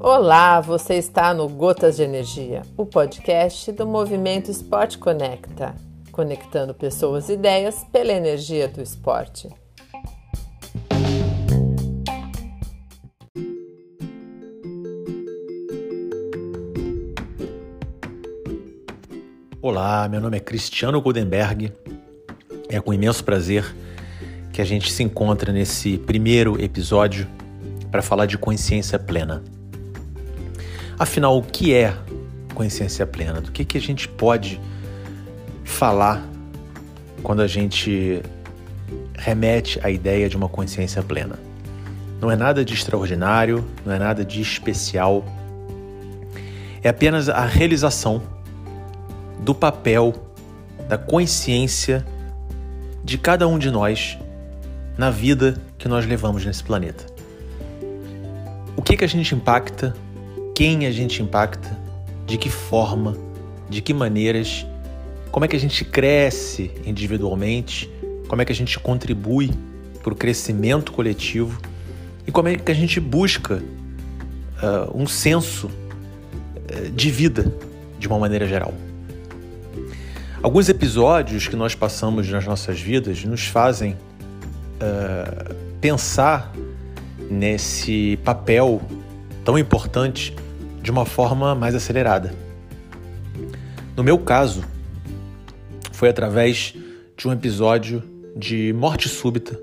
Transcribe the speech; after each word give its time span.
Olá, 0.00 0.60
você 0.60 0.94
está 0.94 1.34
no 1.34 1.48
Gotas 1.48 1.96
de 1.96 2.04
Energia, 2.04 2.62
o 2.76 2.86
podcast 2.86 3.72
do 3.72 3.86
Movimento 3.86 4.50
Esporte 4.50 4.98
Conecta, 4.98 5.74
conectando 6.12 6.72
pessoas 6.72 7.28
e 7.28 7.32
ideias 7.32 7.84
pela 7.92 8.12
energia 8.12 8.68
do 8.68 8.80
esporte. 8.80 9.48
Olá, 19.60 20.08
meu 20.08 20.20
nome 20.20 20.36
é 20.36 20.40
Cristiano 20.40 21.00
Goldenberg. 21.02 21.72
É 22.68 22.80
com 22.80 22.94
imenso 22.94 23.24
prazer 23.24 23.74
que 24.56 24.62
a 24.62 24.64
gente 24.64 24.90
se 24.90 25.02
encontra 25.02 25.52
nesse 25.52 25.98
primeiro 25.98 26.58
episódio 26.58 27.26
para 27.90 28.00
falar 28.00 28.24
de 28.24 28.38
consciência 28.38 28.98
plena. 28.98 29.42
Afinal, 30.98 31.36
o 31.36 31.42
que 31.42 31.74
é 31.74 31.94
consciência 32.54 33.06
plena? 33.06 33.42
Do 33.42 33.52
que, 33.52 33.66
que 33.66 33.76
a 33.76 33.80
gente 33.82 34.08
pode 34.08 34.58
falar 35.62 36.26
quando 37.22 37.42
a 37.42 37.46
gente 37.46 38.22
remete 39.18 39.78
à 39.82 39.90
ideia 39.90 40.26
de 40.26 40.38
uma 40.38 40.48
consciência 40.48 41.02
plena? 41.02 41.38
Não 42.18 42.30
é 42.30 42.34
nada 42.34 42.64
de 42.64 42.72
extraordinário, 42.72 43.62
não 43.84 43.92
é 43.92 43.98
nada 43.98 44.24
de 44.24 44.40
especial, 44.40 45.22
é 46.82 46.88
apenas 46.88 47.28
a 47.28 47.44
realização 47.44 48.22
do 49.38 49.54
papel 49.54 50.14
da 50.88 50.96
consciência 50.96 52.06
de 53.04 53.18
cada 53.18 53.46
um 53.46 53.58
de 53.58 53.70
nós 53.70 54.16
na 54.96 55.10
vida 55.10 55.60
que 55.78 55.88
nós 55.88 56.06
levamos 56.06 56.44
nesse 56.44 56.62
planeta. 56.62 57.04
O 58.76 58.82
que, 58.82 58.96
que 58.96 59.04
a 59.04 59.08
gente 59.08 59.34
impacta? 59.34 59.94
Quem 60.54 60.86
a 60.86 60.90
gente 60.90 61.22
impacta, 61.22 61.76
de 62.26 62.38
que 62.38 62.48
forma, 62.48 63.16
de 63.68 63.80
que 63.80 63.92
maneiras, 63.92 64.66
como 65.30 65.44
é 65.44 65.48
que 65.48 65.56
a 65.56 65.60
gente 65.60 65.84
cresce 65.84 66.70
individualmente, 66.84 67.90
como 68.28 68.42
é 68.42 68.44
que 68.44 68.52
a 68.52 68.54
gente 68.54 68.78
contribui 68.78 69.50
para 70.02 70.12
o 70.12 70.16
crescimento 70.16 70.92
coletivo? 70.92 71.60
E 72.26 72.32
como 72.32 72.48
é 72.48 72.56
que 72.56 72.72
a 72.72 72.74
gente 72.74 72.98
busca 72.98 73.62
uh, 74.62 74.96
um 75.00 75.06
senso 75.06 75.66
uh, 75.68 76.90
de 76.90 77.10
vida 77.10 77.52
de 77.98 78.06
uma 78.06 78.18
maneira 78.18 78.46
geral. 78.46 78.74
Alguns 80.42 80.68
episódios 80.68 81.48
que 81.48 81.56
nós 81.56 81.74
passamos 81.74 82.28
nas 82.28 82.46
nossas 82.46 82.80
vidas 82.80 83.24
nos 83.24 83.46
fazem 83.46 83.96
uh, 84.76 85.54
pensar 85.80 86.52
nesse 87.30 88.18
papel 88.24 88.80
tão 89.44 89.58
importante 89.58 90.34
de 90.82 90.90
uma 90.90 91.04
forma 91.04 91.54
mais 91.54 91.74
acelerada. 91.74 92.32
No 93.96 94.04
meu 94.04 94.18
caso, 94.18 94.64
foi 95.92 96.08
através 96.08 96.74
de 97.16 97.26
um 97.28 97.32
episódio 97.32 98.02
de 98.36 98.72
morte 98.72 99.08
súbita 99.08 99.58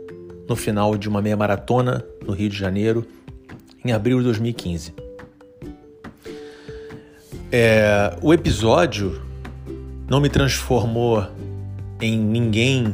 no 0.50 0.56
final 0.56 0.98
de 0.98 1.08
uma 1.08 1.22
meia 1.22 1.38
maratona 1.38 2.04
no 2.26 2.34
Rio 2.34 2.50
de 2.50 2.58
Janeiro, 2.58 3.06
em 3.86 3.92
abril 3.92 4.18
de 4.18 4.26
2015. 4.26 4.94
É, 7.52 8.18
o 8.22 8.34
episódio 8.34 9.22
não 10.10 10.20
me 10.20 10.30
transformou 10.30 11.26
em 12.02 12.18
ninguém 12.18 12.94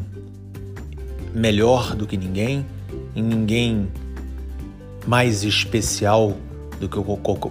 melhor 1.33 1.95
do 1.95 2.07
que 2.07 2.17
ninguém, 2.17 2.65
em 3.15 3.23
ninguém 3.23 3.87
mais 5.05 5.43
especial 5.43 6.35
do 6.79 6.87
que 6.87 6.97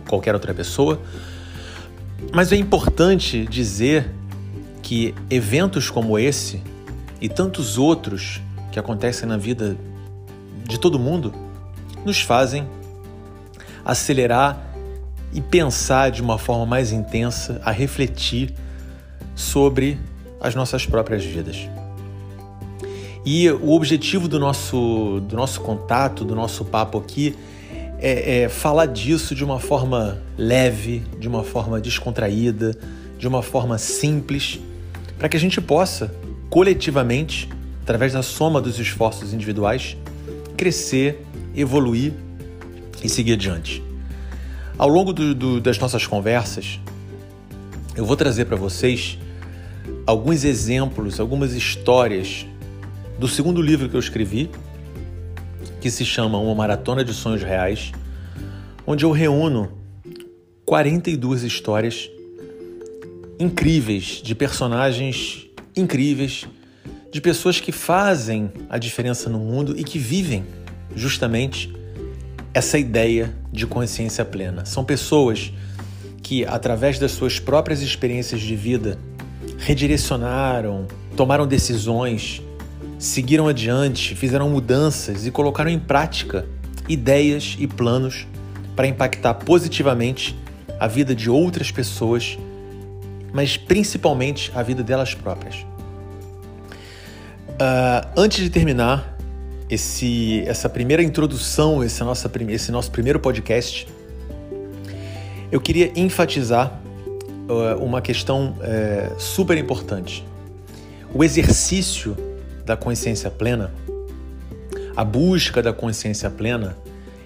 qualquer 0.09 0.35
outra 0.35 0.55
pessoa. 0.55 1.01
Mas 2.33 2.53
é 2.53 2.57
importante 2.57 3.47
dizer 3.47 4.11
que 4.83 5.15
eventos 5.31 5.91
como 5.91 6.19
esse 6.19 6.63
e 7.21 7.29
tantos 7.29 7.79
outros 7.79 8.41
que 8.73 8.79
acontecem 8.79 9.29
na 9.29 9.37
vida 9.37 9.77
de 10.67 10.79
todo 10.79 10.99
mundo 10.99 11.33
nos 12.05 12.21
fazem 12.21 12.67
acelerar 13.85 14.65
e 15.33 15.41
pensar 15.41 16.11
de 16.11 16.23
uma 16.23 16.39
forma 16.39 16.67
mais 16.67 16.93
intensa, 16.93 17.61
a 17.65 17.71
refletir 17.71 18.55
sobre 19.35 19.99
as 20.41 20.55
nossas 20.55 20.87
próprias 20.87 21.25
vidas. 21.25 21.69
E 23.25 23.51
o 23.51 23.73
objetivo 23.73 24.29
do 24.29 24.39
nosso, 24.39 25.21
do 25.21 25.37
nosso 25.37 25.61
contato, 25.61 26.25
do 26.25 26.35
nosso 26.35 26.65
papo 26.65 26.99
aqui, 26.99 27.35
é, 27.99 28.43
é 28.43 28.49
falar 28.49 28.87
disso 28.87 29.35
de 29.35 29.45
uma 29.45 29.59
forma 29.59 30.23
leve, 30.37 31.03
de 31.19 31.29
uma 31.29 31.43
forma 31.43 31.81
descontraída, 31.81 32.79
de 33.19 33.27
uma 33.27 33.43
forma 33.43 33.77
simples, 33.77 34.61
para 35.19 35.29
que 35.29 35.37
a 35.37 35.41
gente 35.41 35.61
possa, 35.61 36.15
coletivamente, 36.49 37.49
através 37.83 38.13
da 38.13 38.23
soma 38.23 38.61
dos 38.61 38.79
esforços 38.79 39.35
individuais, 39.35 39.97
crescer, 40.57 41.25
evoluir 41.55 42.13
e 43.03 43.09
seguir 43.09 43.33
adiante. 43.33 43.83
Ao 44.77 44.89
longo 44.89 45.13
do, 45.13 45.35
do, 45.35 45.61
das 45.61 45.79
nossas 45.79 46.07
conversas, 46.07 46.79
eu 47.97 48.05
vou 48.05 48.17
trazer 48.17 48.45
para 48.45 48.57
vocês 48.57 49.19
alguns 50.07 50.45
exemplos, 50.45 51.19
algumas 51.19 51.53
histórias 51.53 52.47
do 53.19 53.27
segundo 53.27 53.61
livro 53.61 53.89
que 53.89 53.97
eu 53.97 54.01
escrevi, 54.01 54.49
que 55.81 55.91
se 55.91 56.05
chama 56.05 56.39
Uma 56.39 56.55
Maratona 56.55 57.05
de 57.05 57.13
Sonhos 57.13 57.43
Reais, 57.43 57.91
onde 58.87 59.05
eu 59.05 59.11
reúno 59.11 59.73
42 60.65 61.43
histórias 61.43 62.09
incríveis 63.39 64.21
de 64.23 64.35
personagens 64.35 65.47
incríveis, 65.77 66.47
de 67.11 67.21
pessoas 67.21 67.61
que 67.61 67.73
fazem 67.73 68.53
a 68.69 68.79
diferença 68.79 69.29
no 69.29 69.39
mundo 69.39 69.75
e 69.77 69.83
que 69.83 69.99
vivem 69.99 70.45
justamente 70.95 71.75
essa 72.55 72.79
ideia 72.79 73.35
de 73.53 73.67
consciência 73.67 74.25
plena. 74.25 74.65
São 74.65 74.85
pessoas 74.85 75.53
que, 76.23 76.45
através 76.45 76.99
das 76.99 77.13
suas 77.13 77.41
próprias 77.41 77.83
experiências 77.83 78.41
de 78.41 78.55
vida, 78.55 78.99
redirecionaram, 79.59 80.87
tomaram 81.17 81.47
decisões 81.47 82.43
seguiram 82.99 83.47
adiante, 83.47 84.15
fizeram 84.15 84.51
mudanças 84.51 85.25
e 85.25 85.31
colocaram 85.31 85.71
em 85.71 85.79
prática 85.79 86.47
ideias 86.89 87.57
e 87.59 87.67
planos 87.67 88.27
para 88.75 88.87
impactar 88.87 89.35
positivamente 89.35 90.37
a 90.81 90.87
vida 90.87 91.15
de 91.15 91.31
outras 91.31 91.71
pessoas, 91.71 92.39
mas 93.33 93.57
principalmente 93.57 94.51
a 94.55 94.63
vida 94.63 94.83
delas 94.83 95.15
próprias. 95.15 95.57
Uh, 97.51 98.09
antes 98.17 98.43
de 98.43 98.51
terminar 98.51 99.17
esse, 99.69 100.45
essa 100.47 100.69
primeira 100.69 101.03
introdução, 101.03 101.83
esse, 101.85 102.03
nossa, 102.03 102.31
esse 102.49 102.73
nosso 102.73 102.91
primeiro 102.91 103.19
podcast, 103.21 103.87
eu 105.51 105.61
queria 105.61 105.93
enfatizar 105.97 106.81
uh, 107.49 107.83
uma 107.83 108.01
questão 108.01 108.55
uh, 108.59 109.21
super 109.21 109.59
importante. 109.59 110.25
O 111.13 111.25
exercício 111.25 112.17
da 112.69 112.77
consciência 112.77 113.31
plena, 113.31 113.73
a 114.95 115.03
busca 115.03 115.63
da 115.63 115.73
consciência 115.73 116.29
plena, 116.29 116.77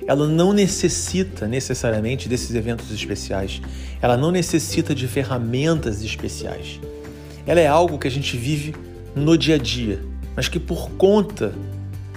ela 0.07 0.29
não 0.29 0.53
necessita 0.53 1.49
necessariamente 1.49 2.29
desses 2.29 2.55
eventos 2.55 2.93
especiais. 2.93 3.61
Ela 4.01 4.17
não 4.17 4.31
necessita 4.31 4.95
de 4.95 5.09
ferramentas 5.09 6.01
especiais. 6.03 6.79
Ela 7.45 7.59
é 7.59 7.67
algo 7.67 7.99
que 7.99 8.07
a 8.07 8.11
gente 8.11 8.37
vive 8.37 8.73
no 9.17 9.37
dia 9.37 9.57
a 9.57 9.59
dia, 9.59 10.01
mas 10.37 10.47
que 10.47 10.61
por 10.61 10.91
conta 10.91 11.53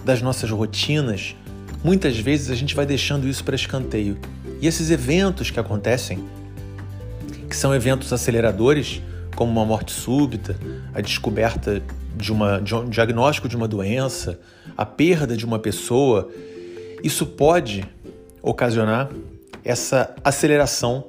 das 0.03 0.21
nossas 0.21 0.51
rotinas, 0.51 1.35
muitas 1.83 2.19
vezes 2.19 2.51
a 2.51 2.55
gente 2.55 2.75
vai 2.75 2.85
deixando 2.85 3.27
isso 3.27 3.43
para 3.43 3.55
escanteio. 3.55 4.19
E 4.61 4.67
esses 4.67 4.91
eventos 4.91 5.49
que 5.49 5.59
acontecem, 5.59 6.23
que 7.49 7.57
são 7.57 7.73
eventos 7.73 8.13
aceleradores, 8.13 9.01
como 9.35 9.51
uma 9.51 9.65
morte 9.65 9.91
súbita, 9.91 10.55
a 10.93 11.01
descoberta 11.01 11.81
de, 12.15 12.31
uma, 12.31 12.59
de 12.59 12.73
um 12.73 12.89
diagnóstico 12.89 13.47
de 13.47 13.55
uma 13.55 13.67
doença, 13.67 14.39
a 14.77 14.85
perda 14.85 15.35
de 15.35 15.45
uma 15.45 15.59
pessoa, 15.59 16.29
isso 17.03 17.25
pode 17.25 17.85
ocasionar 18.41 19.09
essa 19.63 20.15
aceleração 20.23 21.05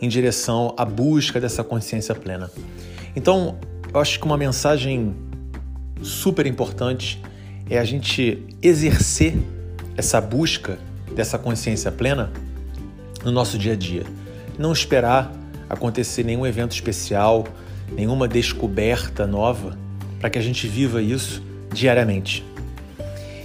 em 0.00 0.08
direção 0.08 0.74
à 0.76 0.84
busca 0.84 1.40
dessa 1.40 1.62
consciência 1.62 2.14
plena. 2.14 2.50
Então, 3.14 3.58
eu 3.92 4.00
acho 4.00 4.18
que 4.18 4.24
uma 4.24 4.36
mensagem 4.36 5.14
super 6.02 6.46
importante 6.46 7.20
é 7.68 7.78
a 7.78 7.84
gente 7.84 8.46
exercer 8.62 9.36
essa 9.96 10.20
busca 10.20 10.78
dessa 11.14 11.38
consciência 11.38 11.90
plena 11.90 12.32
no 13.24 13.30
nosso 13.30 13.58
dia 13.58 13.74
a 13.74 13.76
dia. 13.76 14.04
Não 14.58 14.72
esperar 14.72 15.32
acontecer 15.68 16.24
nenhum 16.24 16.46
evento 16.46 16.72
especial, 16.72 17.46
nenhuma 17.92 18.26
descoberta 18.26 19.26
nova 19.26 19.76
para 20.20 20.30
que 20.30 20.38
a 20.38 20.42
gente 20.42 20.68
viva 20.68 21.02
isso 21.02 21.42
diariamente. 21.72 22.44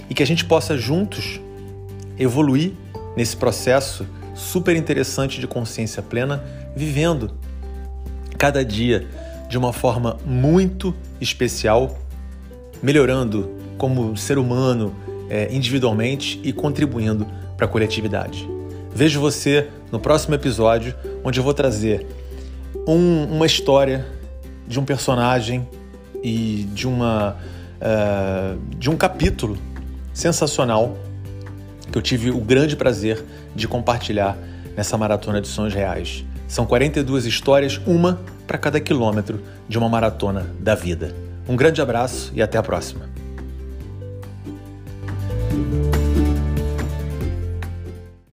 e 0.08 0.14
que 0.14 0.22
a 0.22 0.26
gente 0.26 0.44
possa 0.44 0.78
juntos 0.78 1.40
evoluir 2.16 2.72
nesse 3.16 3.36
processo 3.36 4.06
super 4.36 4.76
interessante 4.76 5.40
de 5.40 5.48
consciência 5.48 6.00
plena, 6.00 6.44
vivendo 6.76 7.32
cada 8.38 8.64
dia 8.64 9.04
de 9.48 9.58
uma 9.58 9.72
forma 9.72 10.16
muito 10.24 10.94
especial, 11.20 11.98
melhorando 12.80 13.50
como 13.76 14.16
ser 14.16 14.38
humano 14.38 14.94
é, 15.28 15.52
individualmente 15.52 16.40
e 16.44 16.52
contribuindo 16.52 17.26
para 17.56 17.66
a 17.66 17.68
coletividade. 17.68 18.48
Vejo 18.94 19.20
você 19.20 19.68
no 19.90 19.98
próximo 19.98 20.34
episódio, 20.34 20.94
onde 21.24 21.40
eu 21.40 21.44
vou 21.44 21.52
trazer 21.52 22.06
um, 22.86 23.24
uma 23.24 23.46
história 23.46 24.06
de 24.68 24.78
um 24.78 24.84
personagem 24.84 25.66
e 26.22 26.68
de, 26.72 26.86
uma, 26.86 27.36
uh, 27.80 28.58
de 28.76 28.90
um 28.90 28.96
capítulo 28.96 29.56
sensacional 30.12 30.96
que 31.90 31.98
eu 31.98 32.02
tive 32.02 32.30
o 32.30 32.38
grande 32.38 32.76
prazer 32.76 33.24
de 33.54 33.68
compartilhar 33.68 34.36
nessa 34.76 34.96
maratona 34.98 35.40
de 35.40 35.48
sonhos 35.48 35.74
reais. 35.74 36.24
São 36.48 36.66
42 36.66 37.26
histórias, 37.26 37.80
uma 37.86 38.20
para 38.46 38.58
cada 38.58 38.78
quilômetro 38.80 39.40
de 39.68 39.78
uma 39.78 39.88
maratona 39.88 40.46
da 40.60 40.74
vida. 40.74 41.14
Um 41.48 41.56
grande 41.56 41.80
abraço 41.80 42.32
e 42.34 42.42
até 42.42 42.58
a 42.58 42.62
próxima. 42.62 43.15